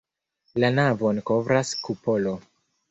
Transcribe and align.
La 0.63 0.71
navon 0.79 1.21
kovras 1.31 1.77
kupolo. 1.87 2.37